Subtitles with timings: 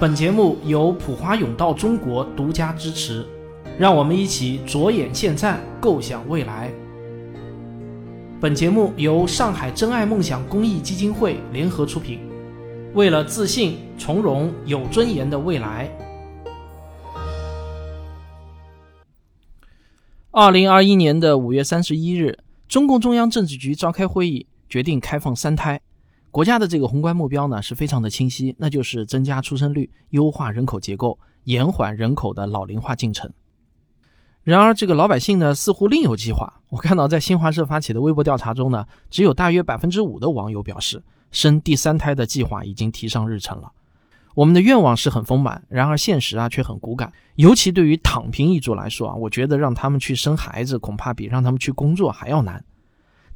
[0.00, 3.26] 本节目由普华永道中国独家支持，
[3.76, 6.70] 让我们一起着眼现在，构想未来。
[8.40, 12.20] 本节目由上海真爱梦想公益基金会联合出品，
[12.94, 15.90] 为了自信、从容、有尊严的未来。
[20.30, 25.80] 二零二一年的五月三十一日，中共中央政治局召开会议，决定开放三胎。
[26.30, 33.32] 国家的这个宏观目标呢是非常的清晰，那就是增加出生率、优化人口结构、延缓人口的老龄化进程。
[34.44, 36.60] 然而，这个老百姓呢似乎另有计划。
[36.70, 43.72] 我看到在新华社发起的微博调查中呢，只有大约百分之五的网友表示生第三胎的计划已经提上日程了。
[44.34, 47.12] 我们的愿望是很丰满，然而现实啊却很骨感。
[47.34, 52.64] 尤其对于躺平一族来说啊，我觉得让他们去生孩子，恐怕比让他们去工作还要难。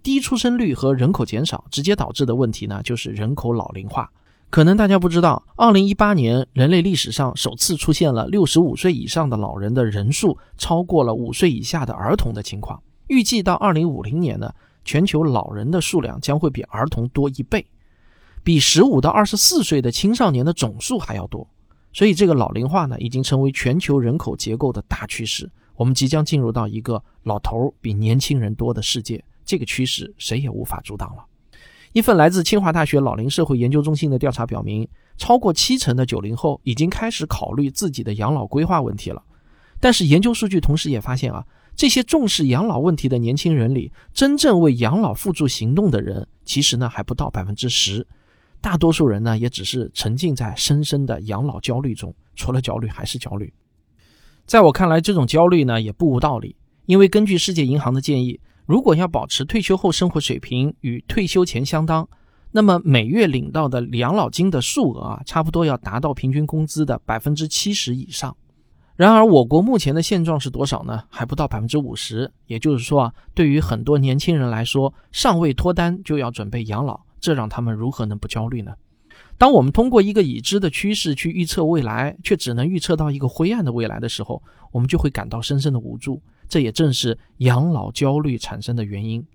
[0.02, 4.10] 低出生率和人口减少直接导致的问题呢，就是人口老龄化。
[4.50, 12.82] 可能大家不知道，二零一八年人类历史上首次出现了六十五岁以上的老人的人数超过了五岁以下的儿童的情况。
[13.06, 14.52] 预计到二零五零年呢，
[14.84, 17.64] 全球老人的数量将会比儿童多一倍，
[18.42, 21.46] 比十五到二十四岁的青少年的总数还要多。
[21.94, 25.50] 所以，这个老龄化呢，已经成为全球人口结构的大趋势。
[25.76, 29.22] 我们即将进入到一个老头儿比年轻人多的世界。
[29.52, 31.22] 这个趋势谁也无法阻挡了。
[31.92, 39.22] 一份来自清华大学老龄社会研究中心的调查表明，超过七成的九零后已经开始考虑自己的养老规划问题了。
[39.78, 41.44] 但是研究数据同时也发现啊，
[41.76, 48.06] 这些重视养老问题的年轻人里，真正为养老付诸行动的人，其实呢还不到百分之十。
[48.62, 53.52] 大多数人呢也只是沉浸在深深的养老焦虑中，除了焦虑还是焦虑。
[54.46, 56.56] 在我看来，这种焦虑呢也不无道理，
[56.86, 58.40] 因为根据世界银行的建议。
[58.66, 62.08] 如果要保持退休后生活水平与退休前相当，
[62.50, 68.36] 那么每月领到的养老金的数额啊，差不多要达到平均工资的百分之七十以上。
[68.94, 71.02] 然而，我国目前的现状是多少呢？
[71.08, 72.30] 还不到百分之五十。
[72.46, 78.74] 也就是说啊，对于很多年轻人来说，尚未脱单就要准备养老，这让他们如何能不焦虑呢？
[79.42, 86.22] 当我们通过一个已知的趋势去预测未来，却只能预测到一个灰暗的未来的时候，我们就会感到深深的无助。
[86.48, 89.26] 这也正是养老焦虑产生的原因，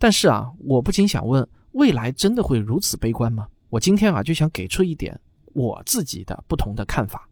[0.00, 3.46] 但是啊，我不禁想问：未来真的会如此悲观吗？
[3.68, 5.16] 我今天啊就想给出一点
[5.52, 7.28] 我自己的不同的看法。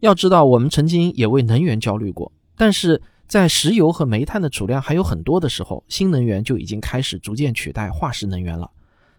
[0.00, 8.68] 要知道，我们曾经也为能源焦虑过，但是在石油和煤炭的储量还有很多的时候，新能源就已经开始逐渐取代化石能源了。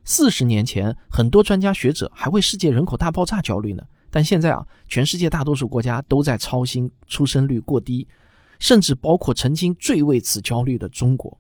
[0.04, 8.08] 四十年前，很多专家学者还为世界人口大爆炸焦虑呢，但现在啊，全世界大多数国家都在操心出生率过低。
[8.60, 11.40] 甚至包括曾经最为此焦虑的中国。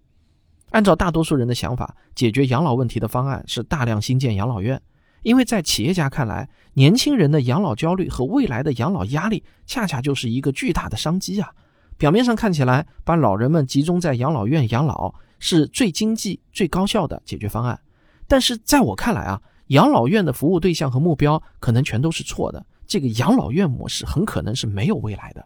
[0.70, 4.82] 按照大多数人的想法，解决养老问题的方案是大量新建养老院，
[5.24, 11.52] 因为在企业家看来，年轻人的养老焦虑和未来的养老压力，恰恰就是一个巨大的商机啊！
[11.98, 17.78] 表面上看起来，把老人们集中在养老院养老是最经济、最高效的解决方案，
[18.30, 22.66] 但是在我看来啊，养老院的服务对象和目标可能全都是错的。
[22.88, 25.46] 这个养老院模式很可能是没有未来的。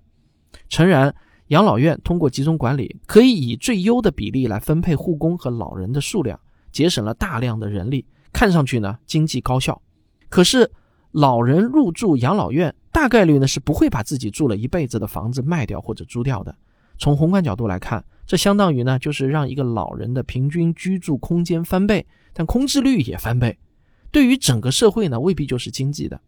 [0.70, 1.16] 诚然。
[1.48, 6.40] 养老院通过集中管理，可以以最优的比例来分配护工和老人的数量，
[6.72, 9.80] 节省了大量的人力，看上去呢经济高效。
[10.30, 10.72] 可是
[11.12, 16.56] 老人入住养老院，大概率呢是不会把自己住了一辈子的房子卖掉或者租掉的。
[16.98, 23.58] 从宏观角度来看，这相当于呢就是让一个老人的平均居住空间翻倍，但空置率也翻倍。
[24.12, 26.20] 对于整个社会呢，未必就是经济的。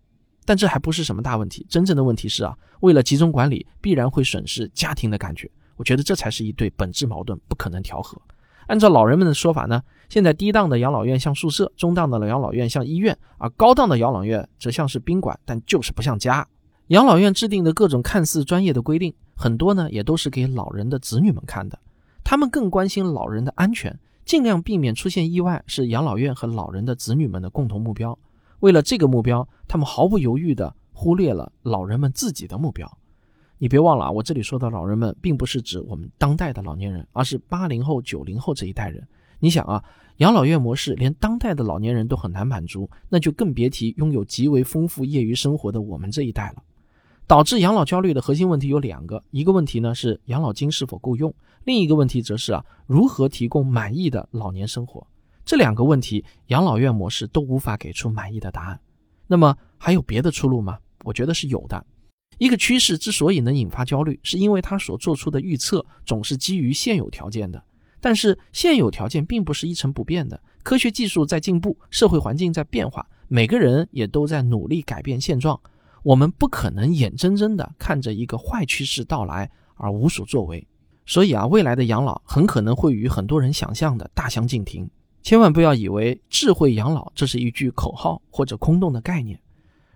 [0.43, 5.49] 但这还不是什么大问题，真正的问题是啊，为了集中管理，必然会损失家庭的感觉。
[5.75, 8.21] 我觉得这才是一对本质矛盾，不可能调和。
[8.67, 16.47] 按照老人们的说法呢，现在低档的养老院像宿舍，中档的养老院像医院，而高档的养老院则像是宾馆，但就是不像家。
[16.89, 21.79] 养老院制定的各种看似专业的规定，很多呢也都是给老人的子女们看的，
[22.23, 28.15] 他们更关心老人的安全，尽量避免出现意外，是养老院和老人的子女们的共同目标。
[28.59, 32.87] 为了这个目标，他们毫不犹豫地忽略了老人们自己的目标。
[33.57, 39.03] 你别忘了啊，我这里说的老人们，并不是指我们当代的老年人，而是八零后、九零后这一代人。
[39.39, 39.83] 你想啊，
[40.17, 46.61] 养老院模式连当代的老年人都很难满足，那就更别提拥有极为丰富业余生活的我们这一代了。
[47.27, 51.33] 导致养老焦虑的核心问题有两个，一个问题呢是养老金是否够用，
[51.63, 55.05] 另一个问题则是啊，如何提供满意的老年生活。
[55.43, 58.79] 这两个问题，养老院模式都无法给出满意的答案。
[59.27, 60.77] 那么还有别的出路吗？
[61.03, 61.83] 我觉得是有的。
[62.37, 67.63] 一个趋势之所以能引发焦虑，是因为它所做出的预测总是基于现有条件的。
[68.01, 75.59] 但是现有条件并不是一成不变的，科学技术在进步，社会环境在变化，每个人也都在努力改变现状。
[76.05, 80.67] 我们不可能眼睁睁地看着一个坏趋势到来而无所作为。
[81.03, 84.87] 所以啊，未来的养老很可能会与很多人想象的大相径庭。
[85.23, 89.39] 千万不要以为智慧养老这是一句口号或者空洞的概念。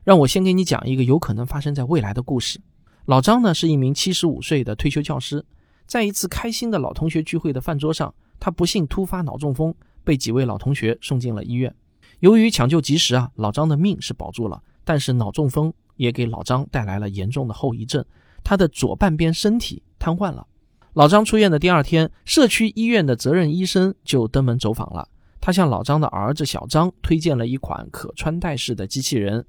[0.03, 2.59] 让我先给你讲一个有可能发生在未来的故事。
[3.05, 5.45] 老张呢是一名七十五岁的退休教师，
[5.85, 11.75] 在一次开心的老同学聚会的饭桌上，他不幸突发脑中风，被几位老同学送进了医院。
[12.21, 18.03] 由于抢救及时啊，老张的命是保住了，但是脑中风也给老张带来了严重的后遗症，
[18.41, 20.47] 他的左半边身体瘫痪了。
[20.93, 25.09] 老张出院的第二天，社区医院的责任医生就登门走访了。
[25.41, 29.45] 他向老张的儿子小张推荐了一款可穿戴式的机器人，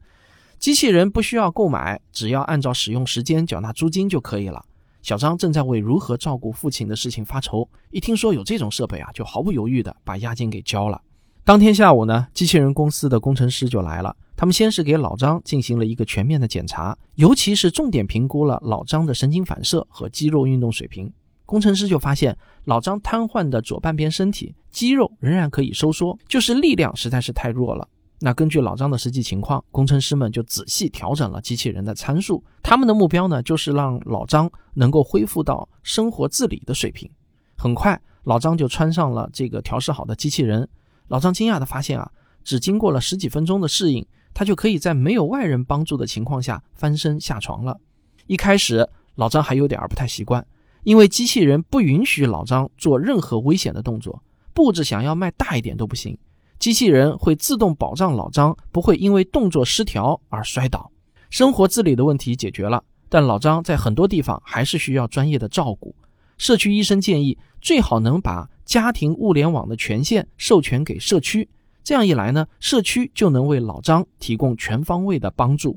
[0.58, 4.64] 机器人不需要购买，只要按照使用时间缴纳租金就可以了。
[5.02, 11.00] 小张正在为如何照顾父亲的事情发愁，一听说有这种设备啊，就毫不犹豫地把押金给交了。
[11.50, 21.12] 当天下午呢，机器人公司的工程师就来了，他们先是给老张进行了一个全面的检查，尤其是重点评估了老张的神经反射和肌肉运动水平。
[21.44, 27.88] 工程师就发现，老张瘫痪的左半边身体肌肉仍然可以收缩，就是力量实在是太弱了。
[28.20, 32.44] 那根据老张的实际情况，工程师们就仔细调整了机器人的参数。
[32.62, 37.10] 他们的目标呢，就是让老张能够恢复到生活自理的水平。
[37.56, 40.68] 很快，老张就穿上了这个调试好的机器人。
[41.10, 42.08] 老张惊讶地发现啊，
[42.44, 47.76] 只经过了十几分钟的适应，他就可以在没有外人帮助的情况下翻身下床了。
[48.28, 50.46] 一开始，老张还有点不太习惯。
[50.84, 54.22] 因为机器人不允许老张做任何危险的动作，
[54.54, 56.16] 步子想要迈大一点都不行。
[56.60, 60.90] 机器人会自动保障老张不会因为动作失调而摔倒。
[61.28, 65.94] 生活自理的问题解决了，但老张在很多地方还是需要专业的照顾。
[66.38, 71.48] 社区医生建议，最好能把家庭物联网的权限授权给社区，
[71.82, 75.76] 这样一来呢，社区就能为老张提供全方位的帮助。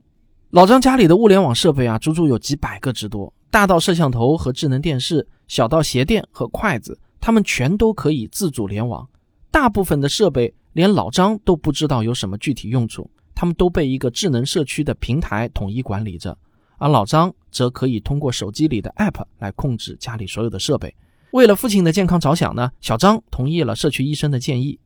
[0.51, 3.33] 老张家里的物联网设备啊，足足有几百个之多。
[3.49, 9.09] 大到摄像头和智能电视，小到鞋垫和筷子，它们全都可以自主联网。
[9.49, 16.37] 大部分的设备连老张都不知道有什么具体用处，他们都被一个智能社区的平台统一管理着，
[16.77, 20.95] 而老张则可以通过手机里的 App 来控制家里所有的设备。
[21.33, 24.79] 为了父亲的健康着想呢，小张同意了社区医生的建议。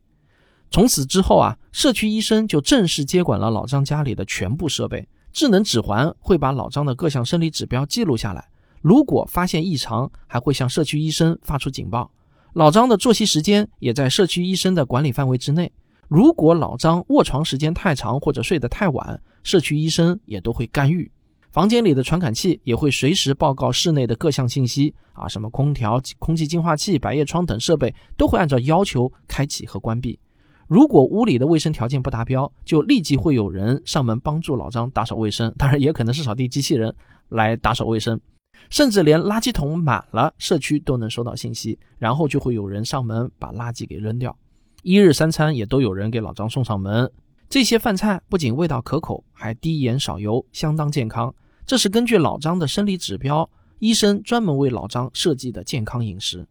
[0.70, 5.06] 从此之后啊，社区医生就正式接管了老张家里的全部设备。
[5.30, 8.48] 智能指环会把老张的各项生理指标记录下来。
[8.80, 12.10] 如果发现异常，还会向社区医生发出警报。
[12.54, 15.70] 老张的作息时间也在社区医生的管理范围之内。
[16.08, 21.12] 如果老张卧床时间太长或者睡得太晚，社区医生也都会干预。
[21.50, 30.18] 房间里的传感器也会随时报告室内的各项信息啊，什么空调、空气净化器、百叶窗等设备都会按照要求开启和关闭。
[30.66, 36.94] 如果屋里的卫生条件不达标，就立即会有人上门帮助老张打扫卫生，当然也可能是扫地机器人
[37.30, 38.20] 来打扫卫生。
[38.68, 44.36] 甚至连垃圾桶满了，社区都能收到信息，然后就会有人上门把垃圾给扔掉。
[44.82, 47.10] 一日三餐也都有人给老张送上门。
[47.50, 51.34] 这些饭菜不仅味道可口，还低盐少油，相当健康。
[51.64, 53.48] 这是根据老张的生理指标，
[53.78, 56.46] 医生专门为老张设计的健康饮食。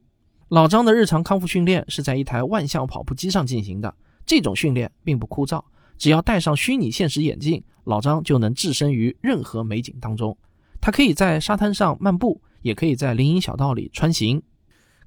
[0.50, 3.94] 老张的日常康复训练是在一台万向跑步机上进行的。
[4.26, 5.64] 这种训练并不枯燥，
[6.00, 10.36] 只要戴上虚拟现实眼镜，老张就能置身于任何美景当中。
[10.82, 14.42] 他可以在沙滩上漫步，也可以在林荫小道里穿行。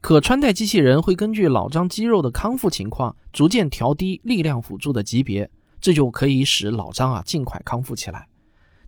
[0.01, 8.29] 可穿戴机器人会根据老张肌肉的康复情况，逐渐调低力量辅助的级别，这就可以使老张啊尽快康复起来。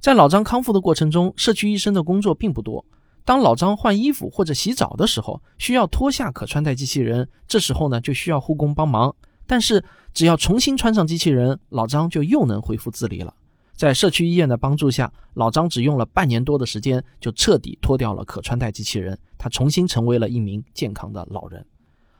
[0.00, 2.84] 在老张康复的过程中，社区医生的工作并不多。
[3.25, 9.14] 当老张换衣服或者洗澡的时候，需要脱下可穿戴机器人，这时候呢就需要护工帮忙。
[9.46, 13.32] 但是只要重新穿上机器人，老张就又能恢复自理了。
[13.75, 21.64] 在社区医院的帮助下，老张只用了半年多的时间，就彻底脱掉了可穿戴机器人，他重新成为了一名健康的老人。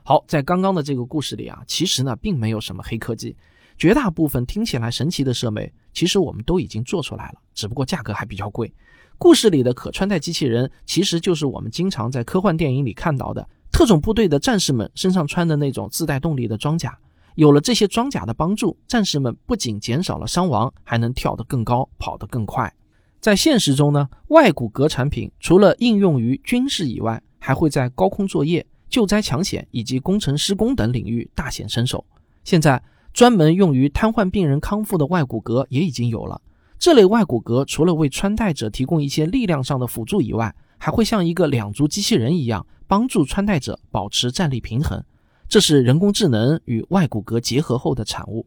[0.03, 3.35] 好，在刚刚的这个故事里啊，其实呢并没有什么黑科技，
[3.77, 8.73] 绝大部分听起来神奇的设备，其实我们都已经做出来了，只不过价格还比较贵。
[9.17, 16.97] 故事里的可穿戴机器人，其实就是我们经常在科幻电影里看到的特种部队的战士们身上穿的那种自带动力的装甲。
[17.35, 22.71] 有了这些装甲的帮助，战士们不仅减少了伤亡，还能跳得更高，跑得更快。
[23.19, 32.05] 在现实中呢，外骨骼产品除了应用于军事以外，还会在高空作业、救灾抢险以及工程施工等领域大显身手。
[32.43, 32.81] 现在，
[33.13, 36.41] 专门用于瘫痪病人康复的外骨骼也已经有了。
[36.79, 45.01] 这类外骨骼除了为穿戴者提供一些力量上的辅助以外，还会像一个两足机器人一样，帮助穿戴者保持站立平衡。
[45.47, 48.45] 这是人工智能与外骨骼结合后的产物。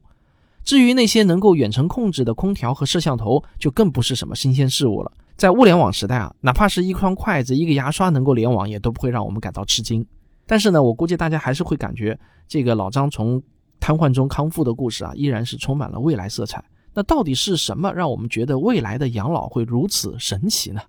[0.64, 5.12] 至于那些能够远程控制的空调和摄像头，就更不是什么新鲜事物了。
[5.36, 10.04] 在物联网时代啊，哪怕是一双筷子、一个牙刷能够联网，也都不会让我们感到吃惊。
[10.44, 12.18] 但是呢，我估计大家还是会感觉
[12.48, 13.40] 这个老张从
[13.80, 16.64] 瘫痪中康复的故事啊，依然是充满了未来色彩。
[16.94, 20.80] 那到底是什么让我们觉得未来的养老会如此神奇呢？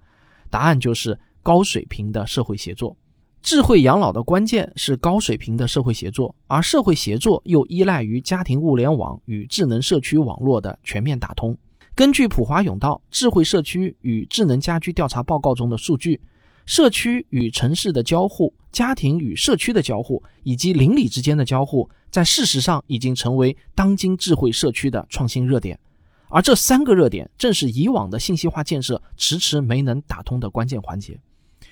[0.49, 2.95] 答案就是高水平的社会协作。
[3.41, 11.57] 智慧养老的关键是高水平的社会协作，而社会协作又依赖于家庭物联网与智能社区网络的全面打通。
[11.95, 16.19] 根据普华永道智慧社区与智能家居调查报告中的数据，
[16.65, 25.79] 社区与城市的交互、家庭与社区的交互以及邻里之间的交互，在事实上已经成为当今智慧社区的创新热点。
[26.29, 31.19] 而这三个热点正是以往的信息化建设迟迟没能打通的关键环节。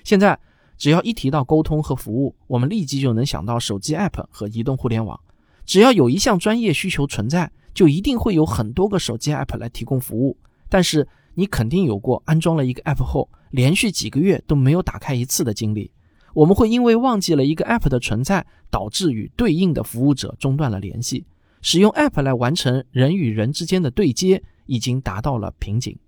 [0.04, 0.38] 现在。
[0.78, 5.18] 只要一提到沟通和服务，我们立即就能想到手机 App 和移动互联网。
[5.64, 10.36] 只要有一项专业需求存在，就一定会有很多个手机 App 来提供服务。
[10.68, 15.90] 但是你肯定有过安装了一个 App 后，连续几个月都没有打开一次的经历。
[16.36, 21.24] 我们会因为忘记了一个 App 的存在，导致与对应的服务者中断了联系。
[21.62, 25.98] 使用 App 来完成人与人之间的对接，已经达到了瓶颈。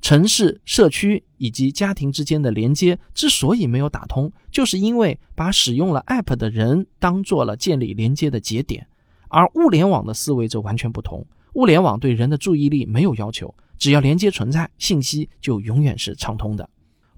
[0.00, 8.86] 城市、社区以及家庭之间的连接之所以没有打通，就是因为把使用了 App 的人当做了建立连接的节点，
[9.28, 11.26] 而物联网的思维则完全不同。
[11.54, 16.70] 物联网对人的注意力没有要求，只要连接存在，信息就永远是畅通的。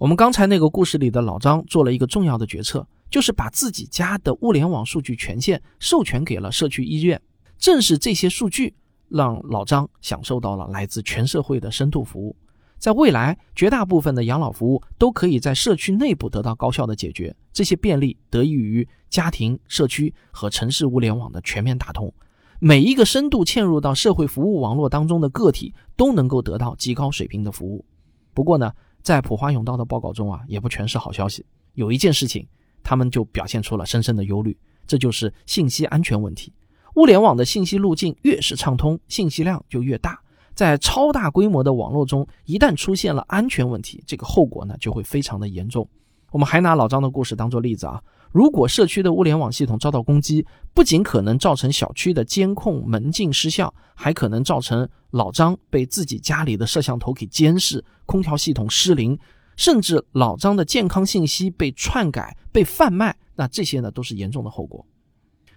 [0.04, 7.18] 我们刚才那个故事里的老张做了一个重要的决策，就是把自己家的物联网数据权限授权给了社区医院。
[7.56, 8.74] 正是这些数据，
[9.08, 12.36] 让老张享受到了来自全社会的深度服务。
[12.76, 17.34] 在未来，绝大部分的养老服务都可以在社区内部得到高效的解决。
[17.50, 22.12] 这些便利得益于家庭、社区和城市物联网的全面打通。
[22.60, 27.86] 每一个深度嵌入到社会服务网络当中的个体都能够得到极高水平的服务。
[28.34, 28.70] 不过呢，
[29.04, 31.44] 在普华永道的报告中啊，也不全是好消息。
[31.74, 32.48] 有一件事情，
[32.82, 34.56] 他们就表现出了深深的忧虑，
[34.86, 36.50] 这就是信息安全问题。
[36.96, 40.18] 物联网的信息路径越是畅通，信息量就越大。
[40.54, 45.86] 在超大规模的网络中，一旦出现了安全问题，这个后果呢就会非常的严重。
[46.30, 59.16] 我们还拿老张的故事当做例子啊，如果社区的物联网系统遭到攻击，不仅可能造成小区的监控门禁失效，还可能造成老张被自己家里的摄像头给监视，空调系统失灵，
[59.56, 64.84] 甚至老张的健康信息被篡改、被贩卖，那这些呢都是严重的后果。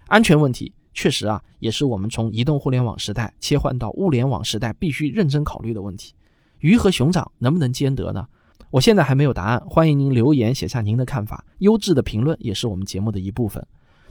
[0.06, 0.72] 安全问题。
[0.94, 6.12] 确实啊，也是我们从移动互联网时代切换到物联网时代必须认真考虑的问题。
[6.58, 8.26] 鱼和熊掌能不能兼得呢？
[8.70, 11.44] 我现在还没有答案，欢迎您留言写下您的看法。
[11.58, 13.64] 优质的评论也是我们节目的一部分。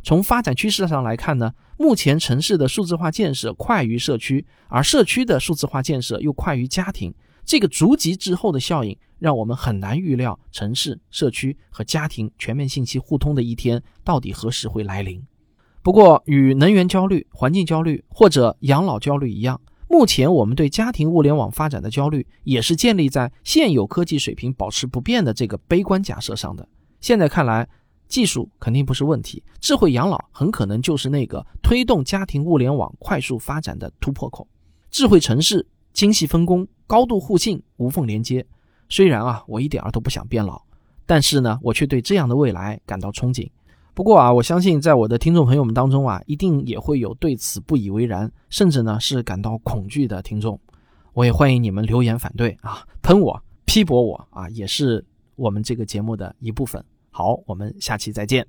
[0.04, 7.14] 从发展趋势上来看呢，目前城市的数字化建设快于社区，而社区的数字化建设又快于家庭。
[7.46, 15.24] 这个逐级滞后的效应，让我们很难预料城市、社区和家庭全面信息互通的一天到底何时会来临。
[15.82, 26.68] 不过，与能源焦虑、环境焦虑或者养老焦虑一样，目前我们对家庭物联网发展的焦虑，也是建立在现有科技水平保持不变的这个悲观假设上的。
[27.00, 27.70] 现在看来，
[28.08, 34.48] 技术肯定不是问题，智慧养老很可能就是那个推动家庭物联网快速发展的突破口。
[34.90, 38.46] 智慧城市、精细分工、高度互信、无缝连接。
[38.90, 40.62] 虽然啊，我一点儿都不想变老，
[41.06, 43.50] 但是呢，我却对这样的未来感到憧憬。
[43.94, 50.58] 不过啊，我相信在我的听众朋友们当中啊，一定也会有对此不以为然，甚至呢是感到恐惧的听众。
[51.14, 55.04] 我也欢迎你们留言反对啊，喷我、批驳我啊，也是
[55.36, 56.84] 我们这个节目的一部分。
[57.18, 58.46] 好，我们下期再见。